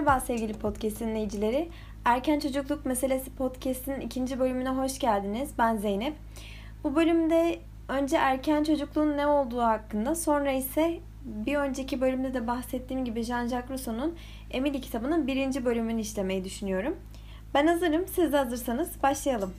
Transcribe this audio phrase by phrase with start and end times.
[0.00, 1.68] Merhaba sevgili podcast dinleyicileri.
[2.04, 5.50] Erken Çocukluk Meselesi podcast'in ikinci bölümüne hoş geldiniz.
[5.58, 6.14] Ben Zeynep.
[6.84, 7.58] Bu bölümde
[7.88, 13.70] önce erken çocukluğun ne olduğu hakkında, sonra ise bir önceki bölümde de bahsettiğim gibi Jean-Jacques
[13.70, 14.16] Rousseau'nun
[14.50, 16.96] Emily kitabının birinci bölümünü işlemeyi düşünüyorum.
[17.54, 19.54] Ben hazırım, siz de hazırsanız başlayalım.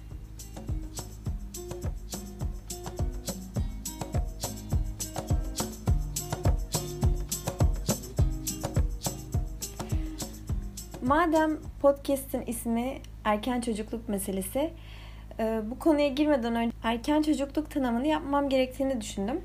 [11.12, 14.74] Madem podcast'in ismi erken çocukluk meselesi,
[15.40, 19.42] e, bu konuya girmeden önce erken çocukluk tanımını yapmam gerektiğini düşündüm.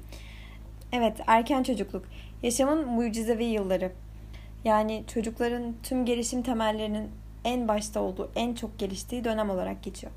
[0.92, 2.04] Evet, erken çocukluk.
[2.42, 3.92] Yaşamın mucizevi yılları.
[4.64, 7.10] Yani çocukların tüm gelişim temellerinin
[7.44, 10.12] en başta olduğu, en çok geliştiği dönem olarak geçiyor.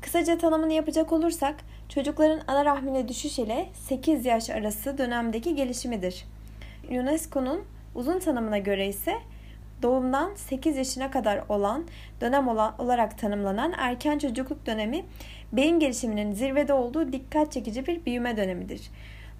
[0.00, 1.56] Kısaca tanımını yapacak olursak,
[1.88, 6.24] çocukların ana rahmine düşüş ile 8 yaş arası dönemdeki gelişimidir.
[6.90, 9.14] UNESCO'nun uzun tanımına göre ise
[9.82, 11.84] doğumdan 8 yaşına kadar olan
[12.20, 12.48] dönem
[12.78, 15.04] olarak tanımlanan erken çocukluk dönemi
[15.52, 18.90] beyin gelişiminin zirvede olduğu dikkat çekici bir büyüme dönemidir.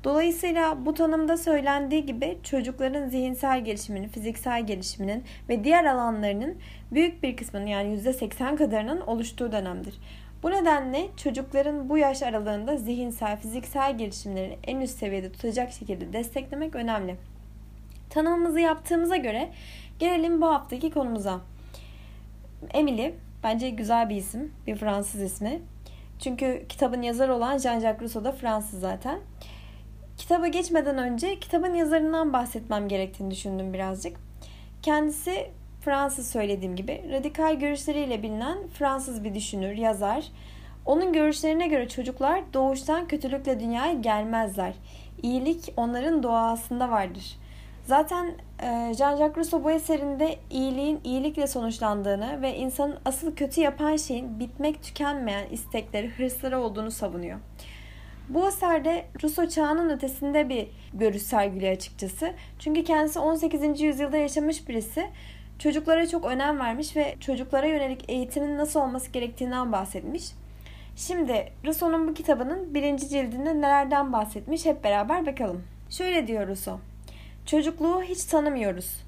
[0.04, 6.56] Dolayısıyla bu tanımda söylendiği gibi çocukların zihinsel gelişiminin, fiziksel gelişiminin ve diğer alanlarının
[6.92, 9.94] büyük bir kısmının yani %80 kadarının oluştuğu dönemdir.
[10.42, 16.74] Bu nedenle çocukların bu yaş aralığında zihinsel, fiziksel gelişimlerini en üst seviyede tutacak şekilde desteklemek
[16.74, 17.16] önemli.
[18.10, 19.50] Tanımımızı yaptığımıza göre
[19.98, 21.40] Gelelim bu haftaki konumuza.
[22.74, 24.52] Emily bence güzel bir isim.
[24.66, 25.60] Bir Fransız ismi.
[26.20, 29.18] Çünkü kitabın yazarı olan Jean-Jacques Rousseau da Fransız zaten.
[30.16, 34.16] Kitaba geçmeden önce kitabın yazarından bahsetmem gerektiğini düşündüm birazcık.
[34.82, 40.24] Kendisi Fransız söylediğim gibi radikal görüşleriyle bilinen Fransız bir düşünür, yazar.
[40.86, 44.74] Onun görüşlerine göre çocuklar doğuştan kötülükle dünyaya gelmezler.
[45.22, 47.36] İyilik onların doğasında vardır.
[47.88, 54.40] Zaten e, Jean-Jacques Rousseau bu eserinde iyiliğin iyilikle sonuçlandığını ve insanın asıl kötü yapan şeyin
[54.40, 57.38] bitmek tükenmeyen istekleri, hırsları olduğunu savunuyor.
[58.28, 62.32] Bu eserde Rousseau çağının ötesinde bir görüş sergiliyor açıkçası.
[62.58, 63.80] Çünkü kendisi 18.
[63.80, 65.06] yüzyılda yaşamış birisi.
[65.58, 70.24] Çocuklara çok önem vermiş ve çocuklara yönelik eğitimin nasıl olması gerektiğinden bahsetmiş.
[70.96, 75.62] Şimdi Rousseau'nun bu kitabının birinci cildinde nelerden bahsetmiş hep beraber bakalım.
[75.90, 76.87] Şöyle diyor Rousseau.
[77.50, 79.04] Çocukluğu hiç tanımıyoruz.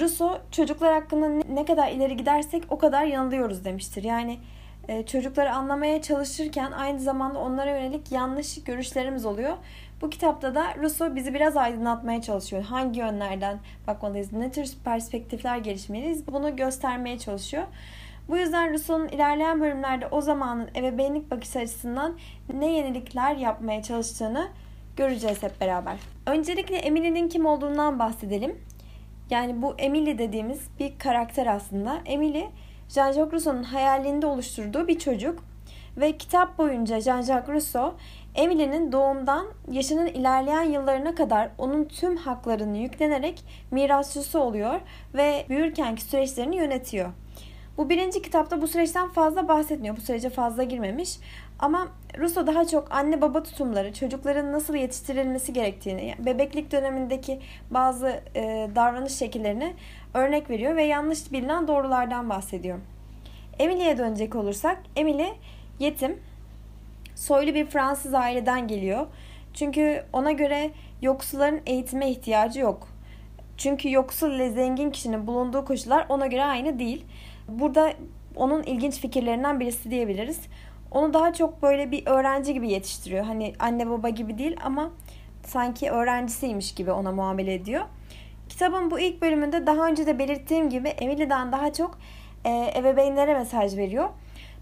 [0.00, 4.04] Rousseau çocuklar hakkında ne kadar ileri gidersek o kadar yanılıyoruz demiştir.
[4.04, 4.38] Yani
[4.88, 9.56] e, çocukları anlamaya çalışırken aynı zamanda onlara yönelik yanlış görüşlerimiz oluyor.
[10.02, 12.62] Bu kitapta da Rousseau bizi biraz aydınlatmaya çalışıyor.
[12.62, 17.64] Hangi yönlerden bakmalıyız, ne tür perspektifler gelişmeliyiz bunu göstermeye çalışıyor.
[18.28, 22.16] Bu yüzden Rousseau'nun ilerleyen bölümlerde o zamanın ebeveynlik bakış açısından
[22.54, 24.48] ne yenilikler yapmaya çalıştığını
[24.96, 25.96] göreceğiz hep beraber.
[26.26, 28.58] Öncelikle Emily'nin kim olduğundan bahsedelim.
[29.30, 31.98] Yani bu Emily dediğimiz bir karakter aslında.
[32.04, 32.44] Emily,
[32.88, 35.44] Jean-Jacques Rousseau'nun hayalinde oluşturduğu bir çocuk.
[35.96, 37.94] Ve kitap boyunca Jean-Jacques Rousseau,
[38.34, 44.80] Emily'nin doğumdan yaşının ilerleyen yıllarına kadar onun tüm haklarını yüklenerek mirasçısı oluyor
[45.14, 47.10] ve büyürkenki süreçlerini yönetiyor.
[47.78, 49.96] Bu birinci kitapta bu süreçten fazla bahsetmiyor.
[49.96, 51.18] Bu sürece fazla girmemiş.
[51.58, 51.88] Ama
[52.18, 59.12] Rousseau daha çok anne baba tutumları, çocukların nasıl yetiştirilmesi gerektiğini, bebeklik dönemindeki bazı e, davranış
[59.12, 59.74] şekillerini
[60.14, 62.78] örnek veriyor ve yanlış bilinen doğrulardan bahsediyor.
[63.58, 65.28] Emily'e dönecek olursak, Emily
[65.78, 66.18] yetim,
[67.14, 69.06] soylu bir Fransız aileden geliyor.
[69.54, 70.70] Çünkü ona göre
[71.02, 72.88] yoksulların eğitime ihtiyacı yok.
[73.56, 77.04] Çünkü yoksul ile zengin kişinin bulunduğu koşullar ona göre aynı değil.
[77.48, 77.92] Burada
[78.36, 80.40] onun ilginç fikirlerinden birisi diyebiliriz.
[80.90, 83.24] Onu daha çok böyle bir öğrenci gibi yetiştiriyor.
[83.24, 84.90] Hani anne baba gibi değil ama
[85.46, 87.84] sanki öğrencisiymiş gibi ona muamele ediyor.
[88.48, 91.98] Kitabın bu ilk bölümünde daha önce de belirttiğim gibi Emily'den daha çok
[92.44, 94.08] e, ebeveynlere mesaj veriyor.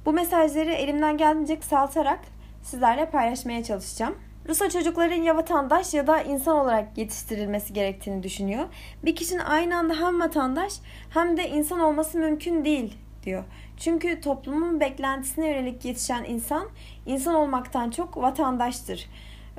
[0.06, 2.20] Bu mesajları elimden geldiğince kısaltarak
[2.62, 4.14] sizlerle paylaşmaya çalışacağım.
[4.48, 8.64] Rusya çocukların ya vatandaş ya da insan olarak yetiştirilmesi gerektiğini düşünüyor.
[9.04, 10.72] Bir kişinin aynı anda hem vatandaş
[11.10, 13.44] hem de insan olması mümkün değil diyor.
[13.76, 16.68] Çünkü toplumun beklentisine yönelik yetişen insan,
[17.06, 19.08] insan olmaktan çok vatandaştır.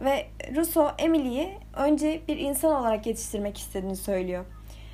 [0.04, 4.46] Ve Rousseau Emily'yi önce bir insan olarak yetiştirmek istediğini söylüyor.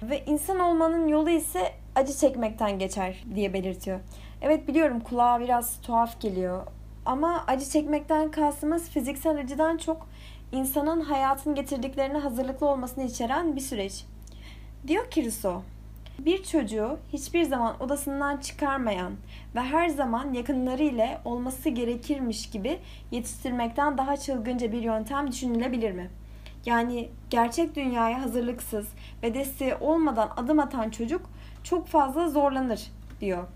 [0.01, 3.99] Ve insan olmanın yolu ise acı çekmekten geçer diye belirtiyor.
[4.41, 6.67] Evet biliyorum kulağa biraz tuhaf geliyor.
[7.11, 10.07] Ama acı çekmekten kastımız fiziksel acıdan çok
[10.51, 14.05] insanın hayatın getirdiklerine hazırlıklı olmasını içeren bir süreç.
[14.87, 15.63] Diyor ki Rousseau,
[16.19, 19.13] bir çocuğu hiçbir zaman odasından çıkarmayan
[19.55, 22.79] ve her zaman yakınları ile olması gerekirmiş gibi
[23.11, 26.09] yetiştirmekten daha çılgınca bir yöntem düşünülebilir mi?
[26.65, 28.87] Yani gerçek dünyaya hazırlıksız
[29.23, 31.21] ve desteği olmadan adım atan çocuk
[31.63, 32.91] çok fazla zorlanır
[33.21, 33.47] diyor.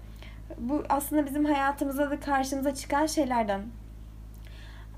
[0.58, 3.62] Bu aslında bizim hayatımızda da karşımıza çıkan şeylerden.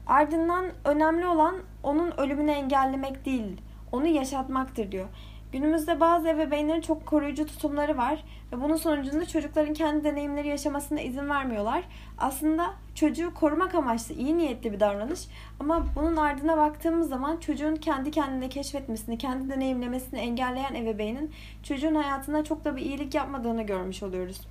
[0.07, 3.61] Ardından önemli olan onun ölümünü engellemek değil,
[3.91, 5.07] onu yaşatmaktır diyor.
[5.51, 11.29] Günümüzde bazı ebeveynlerin çok koruyucu tutumları var ve bunun sonucunda çocukların kendi deneyimleri yaşamasına izin
[11.29, 11.83] vermiyorlar.
[12.17, 15.27] Aslında çocuğu korumak amaçlı iyi niyetli bir davranış
[15.59, 21.31] ama bunun ardına baktığımız zaman çocuğun kendi kendine keşfetmesini, kendi deneyimlemesini engelleyen ebeveynin
[21.63, 24.41] çocuğun hayatına çok da bir iyilik yapmadığını görmüş oluyoruz.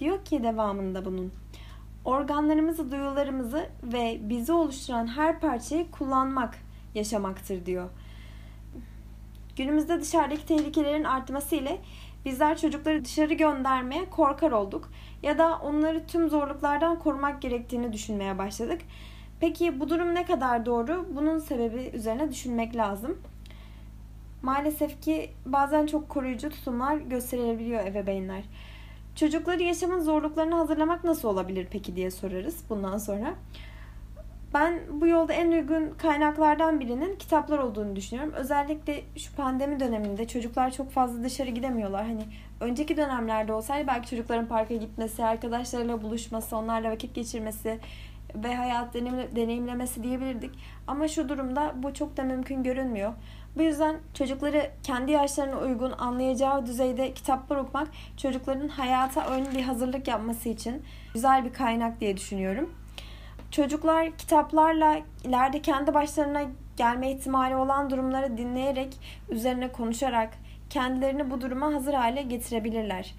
[0.00, 1.32] Diyor ki devamında bunun.
[2.04, 6.58] Organlarımızı, duyularımızı ve bizi oluşturan her parçayı kullanmak
[6.94, 7.88] yaşamaktır diyor.
[9.56, 11.80] Günümüzde dışarıdaki tehlikelerin artması ile
[12.24, 14.90] bizler çocukları dışarı göndermeye korkar olduk
[15.22, 18.80] ya da onları tüm zorluklardan korumak gerektiğini düşünmeye başladık.
[19.40, 21.06] Peki bu durum ne kadar doğru?
[21.14, 23.18] Bunun sebebi üzerine düşünmek lazım.
[24.42, 28.42] Maalesef ki bazen çok koruyucu tutumlar gösterilebiliyor ebeveynler.
[29.20, 33.34] Çocukları yaşamın zorluklarını hazırlamak nasıl olabilir peki diye sorarız bundan sonra.
[34.54, 38.32] Ben bu yolda en uygun kaynaklardan birinin kitaplar olduğunu düşünüyorum.
[38.32, 42.06] Özellikle şu pandemi döneminde çocuklar çok fazla dışarı gidemiyorlar.
[42.06, 42.22] Hani
[42.60, 47.78] önceki dönemlerde olsaydı belki çocukların parka gitmesi, arkadaşlarıyla buluşması, onlarla vakit geçirmesi
[48.34, 48.94] ve hayat
[49.36, 50.50] deneyimlemesi diyebilirdik.
[50.86, 53.12] Ama şu durumda bu çok da mümkün görünmüyor.
[53.56, 60.08] Bu yüzden çocukları kendi yaşlarına uygun anlayacağı düzeyde kitaplar okumak çocukların hayata ön bir hazırlık
[60.08, 60.82] yapması için
[61.14, 62.74] güzel bir kaynak diye düşünüyorum.
[63.50, 66.42] Çocuklar kitaplarla ileride kendi başlarına
[66.76, 68.96] gelme ihtimali olan durumları dinleyerek,
[69.28, 70.30] üzerine konuşarak
[70.70, 73.14] kendilerini bu duruma hazır hale getirebilirler.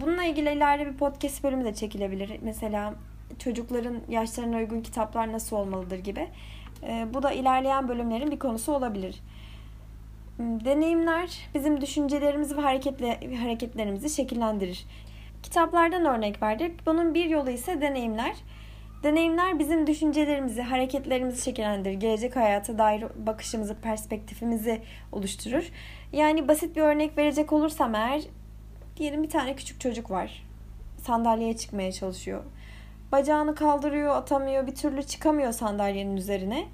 [0.00, 2.38] Bununla ilgili ileride bir podcast bölümü de çekilebilir.
[2.42, 2.94] Mesela
[3.38, 6.28] çocukların yaşlarına uygun kitaplar nasıl olmalıdır gibi.
[6.82, 9.20] Ee, bu da ilerleyen bölümlerin bir konusu olabilir.
[10.36, 14.86] Hmm, deneyimler bizim düşüncelerimizi ve hareketle, hareketlerimizi şekillendirir.
[15.42, 16.86] Kitaplardan örnek verdik.
[16.86, 18.36] Bunun bir yolu ise deneyimler.
[19.02, 21.94] Deneyimler bizim düşüncelerimizi, hareketlerimizi şekillendirir.
[21.94, 24.82] Gelecek hayata dair bakışımızı, perspektifimizi
[25.12, 25.64] oluşturur.
[26.12, 28.22] Yani basit bir örnek verecek olursam eğer,
[28.96, 30.42] diyelim bir tane küçük çocuk var.
[30.98, 32.44] Sandalyeye çıkmaya çalışıyor.
[33.12, 36.66] Bacağını kaldırıyor, atamıyor, bir türlü çıkamıyor sandalyenin üzerine.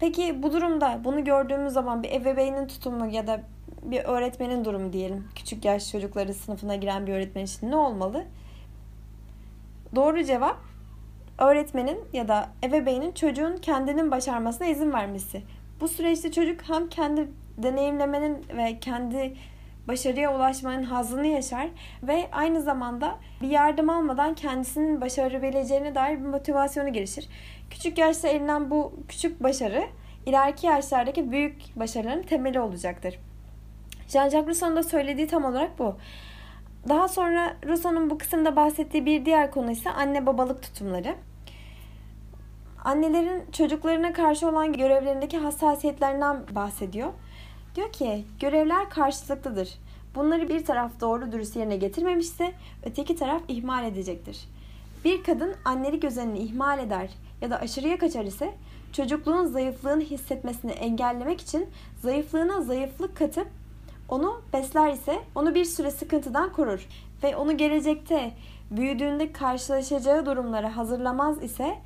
[0.00, 3.40] Peki bu durumda bunu gördüğümüz zaman bir ebeveynin tutumu ya da
[3.82, 5.28] bir öğretmenin durumu diyelim.
[5.34, 8.24] Küçük yaş çocukları sınıfına giren bir öğretmen için ne olmalı?
[9.96, 10.56] Doğru cevap
[11.38, 15.42] öğretmenin ya da ebeveynin çocuğun kendinin başarmasına izin vermesi.
[15.80, 17.28] Bu süreçte çocuk hem kendi
[17.58, 19.34] deneyimlemenin ve kendi
[19.88, 21.68] başarıya ulaşmanın hazını yaşar
[22.02, 27.28] ve aynı zamanda bir yardım almadan kendisinin başarabileceğine dair bir motivasyonu gelişir.
[27.70, 29.84] Küçük yaşta elinden bu küçük başarı
[30.26, 33.18] ileriki yaşlardaki büyük başarıların temeli olacaktır.
[34.08, 35.96] Jean-Jacques Rousseau'nun da söylediği tam olarak bu.
[36.88, 41.14] Daha sonra Rousseau'nun bu kısımda bahsettiği bir diğer konu ise anne babalık tutumları.
[42.84, 47.12] Annelerin çocuklarına karşı olan görevlerindeki hassasiyetlerinden bahsediyor.
[47.78, 49.78] Diyor ki görevler karşılıklıdır.
[50.14, 54.48] Bunları bir taraf doğru dürüst yerine getirmemişse öteki taraf ihmal edecektir.
[55.04, 58.54] Bir kadın annelik özenini ihmal eder ya da aşırıya kaçar ise
[58.92, 61.66] çocukluğun zayıflığını hissetmesini engellemek için
[62.02, 63.48] zayıflığına zayıflık katıp
[64.08, 66.88] onu besler ise onu bir süre sıkıntıdan korur
[67.22, 68.32] ve onu gelecekte
[68.70, 71.78] büyüdüğünde karşılaşacağı durumlara hazırlamaz ise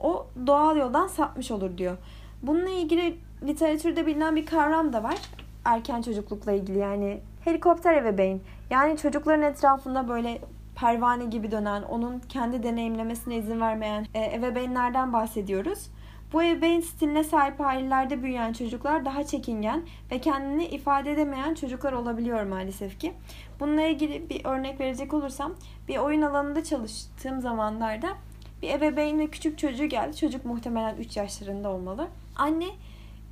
[0.00, 1.96] o doğal yoldan sapmış olur diyor.
[2.42, 5.16] Bununla ilgili literatürde bilinen bir kavram da var.
[5.64, 8.40] Erken çocuklukla ilgili yani helikopter ebeveyn.
[8.70, 10.40] Yani çocukların etrafında böyle
[10.76, 15.90] pervane gibi dönen, onun kendi deneyimlemesine izin vermeyen e, ebeveynlerden bahsediyoruz.
[16.32, 22.42] Bu ebeveyn stiline sahip ailelerde büyüyen çocuklar daha çekingen ve kendini ifade edemeyen çocuklar olabiliyor
[22.42, 23.12] maalesef ki.
[23.60, 25.54] Bununla ilgili bir örnek verecek olursam
[25.88, 28.08] bir oyun alanında çalıştığım zamanlarda
[28.62, 30.16] bir ebeveyn ve küçük çocuğu geldi.
[30.16, 32.08] Çocuk muhtemelen 3 yaşlarında olmalı.
[32.36, 32.66] Anne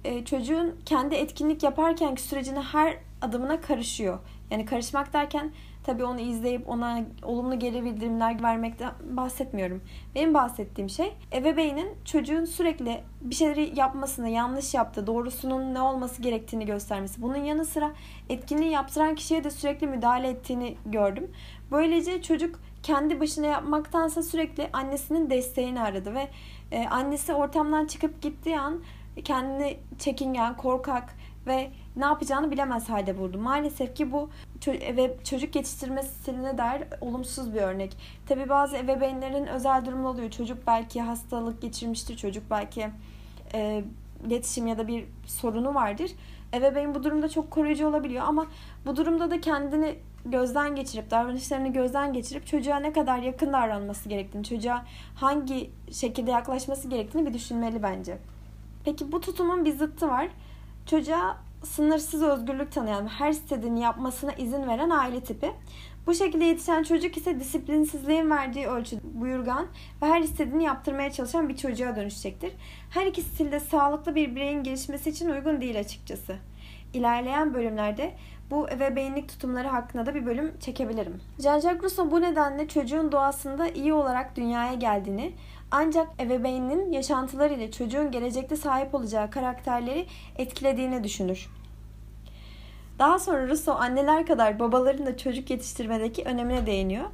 [0.04, 4.18] e, çocuğun kendi etkinlik yaparkenki sürecine her adımına karışıyor.
[4.50, 5.52] Yani karışmak derken
[5.84, 9.82] tabii onu izleyip ona olumlu geri bildirimler vermekten bahsetmiyorum.
[10.14, 16.66] Benim bahsettiğim şey ebeveynin çocuğun sürekli bir şeyleri yapmasını, yanlış yaptı, doğrusunun ne olması gerektiğini
[16.66, 17.22] göstermesi.
[17.22, 17.92] Bunun yanı sıra
[18.28, 21.30] etkinliği yaptıran kişiye de sürekli müdahale ettiğini gördüm.
[21.70, 26.28] Böylece çocuk kendi başına yapmaktansa sürekli annesinin desteğini aradı ve
[26.72, 28.82] e, annesi ortamdan çıkıp gittiği an
[29.22, 31.14] kendini çekingen, korkak
[31.46, 33.38] ve ne yapacağını bilemez halde buldu.
[33.38, 34.30] Maalesef ki bu
[34.66, 37.96] ve çocuk yetiştirme stiline dair olumsuz bir örnek.
[38.26, 40.30] Tabi bazı ebeveynlerin özel durumu oluyor.
[40.30, 42.16] Çocuk belki hastalık geçirmiştir.
[42.16, 42.90] Çocuk belki
[43.54, 43.84] e,
[44.26, 46.10] iletişim ya da bir sorunu vardır.
[46.54, 48.46] Ebeveyn bu durumda çok koruyucu olabiliyor ama
[48.86, 49.94] bu durumda da kendini
[50.24, 56.88] gözden geçirip, davranışlarını gözden geçirip çocuğa ne kadar yakın davranması gerektiğini, çocuğa hangi şekilde yaklaşması
[56.88, 58.18] gerektiğini bir düşünmeli bence.
[58.84, 60.28] Peki bu tutumun bir zıttı var.
[60.86, 65.52] Çocuğa sınırsız özgürlük tanıyan, her istediğini yapmasına izin veren aile tipi.
[66.06, 69.66] Bu şekilde yetişen çocuk ise disiplinsizliğin verdiği ölçü buyurgan
[70.02, 72.52] ve her istediğini yaptırmaya çalışan bir çocuğa dönüşecektir.
[72.90, 76.36] Her iki stilde sağlıklı bir bireyin gelişmesi için uygun değil açıkçası.
[76.94, 78.14] İlerleyen bölümlerde
[78.50, 81.20] bu ebeveynlik tutumları hakkında da bir bölüm çekebilirim.
[81.38, 85.32] Jean-Jacques Rousseau bu nedenle çocuğun doğasında iyi olarak dünyaya geldiğini,
[85.70, 90.06] ancak ebeveynin yaşantıları ile çocuğun gelecekte sahip olacağı karakterleri
[90.38, 91.48] etkilediğini düşünür.
[92.98, 97.04] Daha sonra Rousseau anneler kadar babaların da çocuk yetiştirmedeki önemine değiniyor.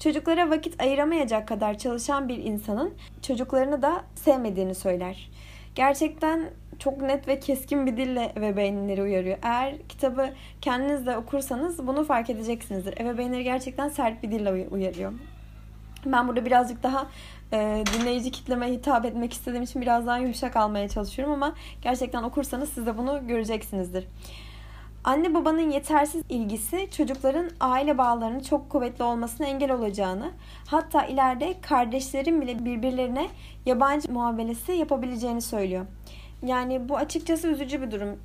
[0.00, 5.30] Çocuklara vakit ayıramayacak kadar çalışan bir insanın çocuklarını da sevmediğini söyler.
[5.74, 9.38] Gerçekten çok net ve keskin bir dille ebeveynleri uyarıyor.
[9.42, 13.00] Eğer kitabı kendiniz de okursanız bunu fark edeceksinizdir.
[13.00, 15.12] Ebeveynleri gerçekten sert bir dille uyarıyor.
[16.06, 17.06] Ben burada birazcık daha
[17.52, 22.68] e, dinleyici kitleme hitap etmek istediğim için biraz daha yumuşak almaya çalışıyorum ama gerçekten okursanız
[22.68, 24.06] siz de bunu göreceksinizdir.
[25.04, 30.30] Anne babanın yetersiz ilgisi çocukların aile bağlarının çok kuvvetli olmasına engel olacağını,
[30.66, 33.28] hatta ileride kardeşlerin bile birbirlerine
[33.66, 35.86] yabancı muamelesi yapabileceğini söylüyor.
[36.42, 38.18] Yani bu açıkçası üzücü bir durum.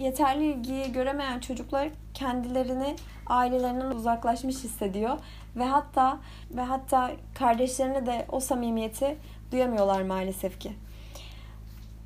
[0.00, 2.96] Yeterli ilgiyi göremeyen çocuklar kendilerini
[3.26, 5.18] ailelerinden uzaklaşmış hissediyor
[5.56, 6.18] ve hatta
[6.50, 9.16] ve hatta kardeşlerine de o samimiyeti
[9.52, 10.72] duyamıyorlar maalesef ki.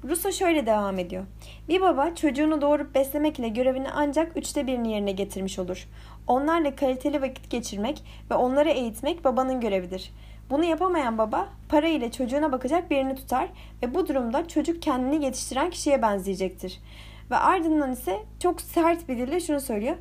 [0.04, 1.24] Russo şöyle devam ediyor.
[1.68, 5.88] Bir baba çocuğunu doğurup beslemek ile görevini ancak üçte birini yerine getirmiş olur.
[6.26, 10.12] Onlarla kaliteli vakit geçirmek ve onları eğitmek babanın görevidir.
[10.50, 13.48] Bunu yapamayan baba para ile çocuğuna bakacak birini tutar
[13.82, 16.80] ve bu durumda çocuk kendini yetiştiren kişiye benzeyecektir.
[17.30, 19.96] Ve ardından ise çok sert bir dille şunu söylüyor.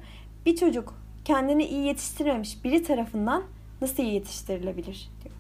[0.46, 0.94] Bir çocuk
[1.26, 3.44] kendini iyi yetiştirmemiş biri tarafından
[3.82, 5.36] nasıl iyi yetiştirilebilir diyor.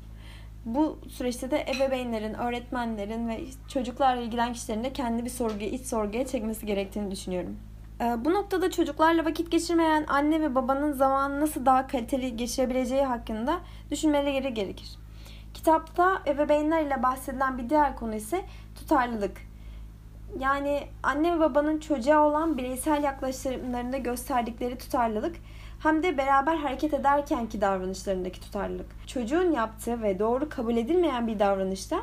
[0.65, 3.39] Bu süreçte de ebeveynlerin, öğretmenlerin ve
[3.73, 7.57] çocuklarla ilgilen kişilerin de kendi bir sorguya, iç sorguya çekmesi gerektiğini düşünüyorum.
[8.01, 13.59] Ee, bu noktada çocuklarla vakit geçirmeyen anne ve babanın zamanı nasıl daha kaliteli geçirebileceği hakkında
[13.91, 14.97] düşünmeleri gerekir.
[15.53, 19.41] Kitapta ebeveynler ile bahsedilen bir diğer konu ise tutarlılık.
[20.39, 25.35] Yani anne ve babanın çocuğa olan bireysel yaklaşımlarında gösterdikleri tutarlılık
[25.83, 29.07] hem de beraber hareket ederkenki davranışlarındaki tutarlılık.
[29.07, 31.99] Çocuğun yaptığı ve doğru kabul edilmeyen bir davranışta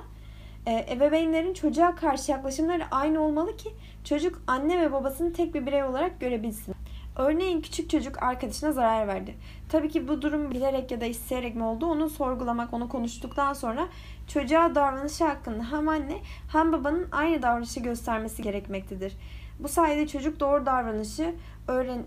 [0.67, 3.69] e, ebeveynlerin çocuğa karşı yaklaşımları aynı olmalı ki
[4.05, 6.75] çocuk anne ve babasını tek bir birey olarak görebilsin.
[7.17, 9.35] Örneğin küçük çocuk arkadaşına zarar verdi.
[9.69, 13.89] Tabii ki bu durum bilerek ya da isteyerek mi oldu onu sorgulamak, onu konuştuktan sonra
[14.29, 16.19] çocuğa davranışı hakkında hem anne
[16.53, 19.17] hem babanın aynı davranışı göstermesi gerekmektedir.
[19.59, 21.35] Bu sayede çocuk doğru davranışı
[21.69, 22.03] öğren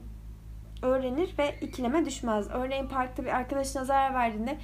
[0.81, 2.47] öğrenir ve ikileme düşmez.
[2.51, 4.57] Örneğin parkta bir arkadaşına zarar verdiğinde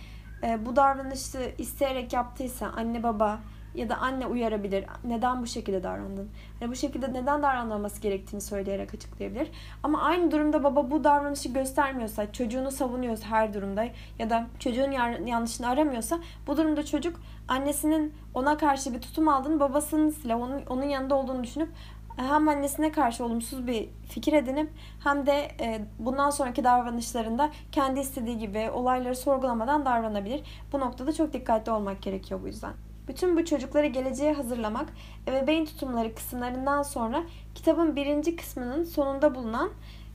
[0.43, 3.39] e, bu davranışı isteyerek yaptıysa anne baba
[3.75, 4.85] ya da anne uyarabilir.
[5.03, 6.29] Neden bu şekilde davrandın?
[6.61, 9.47] Yani bu şekilde neden davranılması gerektiğini söyleyerek açıklayabilir.
[9.83, 13.85] Ama aynı durumda baba bu davranışı göstermiyorsa, çocuğunu savunuyorsa her durumda
[14.19, 14.91] ya da çocuğun
[15.25, 20.83] yanlışını aramıyorsa bu durumda çocuk annesinin ona karşı bir tutum aldığını, babasının silah onun, onun
[20.83, 21.69] yanında olduğunu düşünüp
[22.17, 24.69] hem annesine karşı olumsuz bir fikir edinip
[25.03, 30.43] hem de e, bundan sonraki davranışlarında kendi istediği gibi olayları sorgulamadan davranabilir.
[30.71, 32.73] Bu noktada çok dikkatli olmak gerekiyor bu yüzden.
[33.07, 34.89] Bütün bu çocukları geleceğe hazırlamak
[35.27, 37.24] ebeveyn tutumları kısımlarından sonra
[37.55, 39.69] kitabın birinci kısmının sonunda bulunan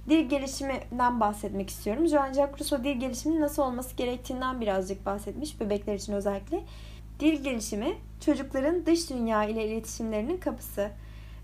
[0.09, 2.07] dil gelişiminden bahsetmek istiyorum.
[2.07, 6.65] Jean-Jacques Rousseau dil gelişiminin nasıl olması gerektiğinden birazcık bahsetmiş bebekler için özellikle.
[7.21, 10.91] Dil gelişimi çocukların dış dünya ile iletişimlerinin kapısı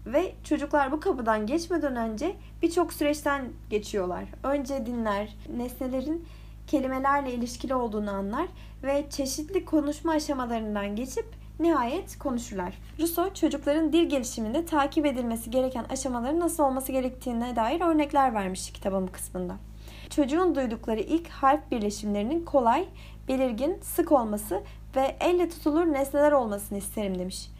[0.07, 4.25] ve çocuklar bu kapıdan geçmeden önce birçok süreçten geçiyorlar.
[4.43, 6.27] Önce dinler, nesnelerin
[6.66, 8.47] kelimelerle ilişkili olduğunu anlar
[8.83, 11.26] ve çeşitli konuşma aşamalarından geçip
[11.61, 12.78] nihayet konuşurlar.
[13.00, 19.06] Rousseau çocukların dil gelişiminde takip edilmesi gereken aşamaların nasıl olması gerektiğine dair örnekler vermiş kitabın
[19.06, 19.56] kısmında.
[20.11, 22.85] Çocuğun duydukları ilk harf birleşimlerinin kolay,
[23.28, 24.62] belirgin, sık olması
[24.97, 27.50] ve elle tutulur nesneler olmasını isterim demiş.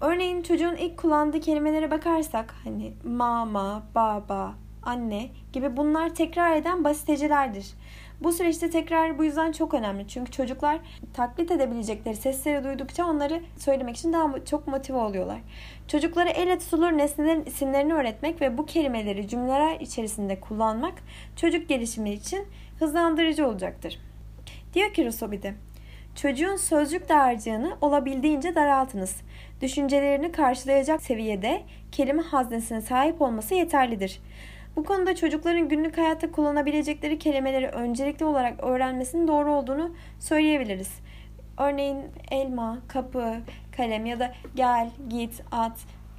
[0.00, 7.66] Örneğin çocuğun ilk kullandığı kelimelere bakarsak hani mama, baba, anne gibi bunlar tekrar eden basitecilerdir.
[8.22, 10.08] Bu süreçte tekrar bu yüzden çok önemli.
[10.08, 10.78] Çünkü çocuklar
[11.14, 15.40] taklit edebilecekleri sesleri duydukça onları söylemek için daha çok motive oluyorlar.
[15.88, 20.94] Çocuklara elle tutulur nesnelerin isimlerini öğretmek ve bu kelimeleri cümleler içerisinde kullanmak
[21.36, 22.46] çocuk gelişimi için
[22.78, 23.98] hızlandırıcı olacaktır.
[24.74, 25.32] Diyor ki Rousseau
[26.14, 29.16] Çocuğun sözcük dağarcığını olabildiğince daraltınız.
[29.60, 31.62] Düşüncelerini karşılayacak seviyede
[31.92, 34.20] kelime haznesine sahip olması yeterlidir.
[34.76, 41.00] Bu konuda çocukların günlük hayatta kullanabilecekleri kelimeleri öncelikli olarak öğrenmesinin doğru olduğunu söyleyebiliriz.
[41.58, 41.98] Örneğin
[42.30, 43.34] elma, kapı,
[43.76, 45.78] kalem ya da gel, git, at.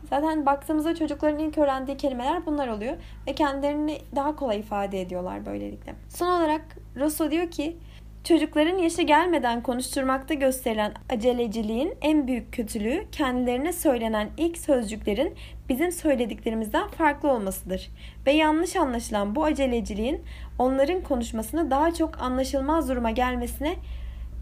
[0.09, 5.95] Zaten baktığımızda çocukların ilk öğrendiği kelimeler bunlar oluyor ve kendilerini daha kolay ifade ediyorlar böylelikle.
[6.09, 6.61] Son olarak
[6.99, 7.77] Rousseau diyor ki
[8.23, 15.35] Çocukların yaşı gelmeden konuşturmakta gösterilen aceleciliğin en büyük kötülüğü kendilerine söylenen ilk sözcüklerin
[15.69, 17.89] bizim söylediklerimizden farklı olmasıdır.
[18.25, 20.21] Ve yanlış anlaşılan bu aceleciliğin
[20.59, 23.75] onların konuşmasını daha çok anlaşılmaz duruma gelmesine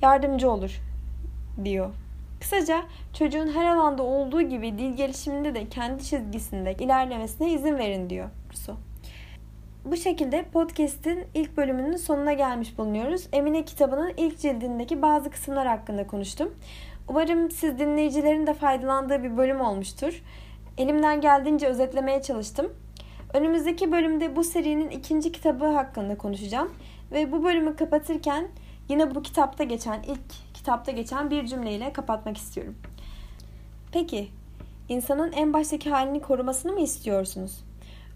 [0.01, 0.79] yardımcı olur
[1.63, 1.89] diyor.
[2.39, 2.83] Kısaca
[3.13, 8.88] çocuğun her alanda olduğu gibi dil gelişiminde de kendi çizgisinde ilerlemesine izin verin diyor Rousseau.
[9.85, 13.27] Bu şekilde podcast'in ilk bölümünün sonuna gelmiş bulunuyoruz.
[13.33, 16.55] Emine kitabının ilk cildindeki bazı kısımlar hakkında konuştum.
[17.07, 20.23] Umarım siz dinleyicilerin de faydalandığı bir bölüm olmuştur.
[20.77, 22.73] Elimden geldiğince özetlemeye çalıştım.
[23.33, 26.73] Önümüzdeki bölümde bu serinin ikinci kitabı hakkında konuşacağım.
[27.11, 28.47] Ve bu bölümü kapatırken
[28.89, 32.75] yine bu kitapta geçen, ilk kitapta geçen bir cümleyle kapatmak istiyorum.
[33.91, 34.27] Peki,
[34.89, 37.68] insanın en baştaki halini korumasını mı istiyorsunuz?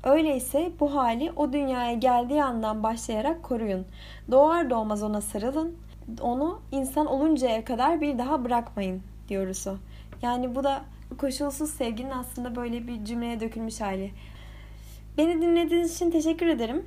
[0.04, 3.86] Öyleyse bu hali o dünyaya geldiği andan başlayarak koruyun.
[4.32, 5.78] Doğar doğmaz ona sarılın.
[6.22, 9.76] Onu insan oluncaya kadar bir daha bırakmayın diyoruz o.
[10.22, 10.82] Yani bu da
[11.18, 14.12] koşulsuz sevginin aslında böyle bir cümleye dökülmüş hali.
[15.18, 16.86] Beni dinlediğiniz için teşekkür ederim.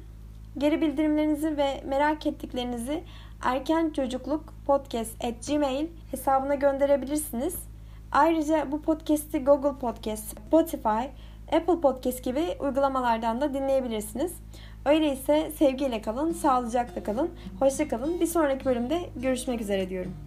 [0.59, 3.05] Geri bildirimlerinizi ve merak ettiklerinizi
[3.43, 7.57] erken çocukluk podcast at gmail hesabına gönderebilirsiniz.
[8.13, 11.07] Ayrıca bu podcast'i Google Podcast, Spotify,
[11.53, 14.33] Apple Podcast gibi uygulamalardan da dinleyebilirsiniz.
[14.85, 18.21] Öyleyse sevgiyle kalın, sağlıcakla kalın, hoşça kalın.
[18.21, 20.26] Bir sonraki bölümde görüşmek üzere diyorum.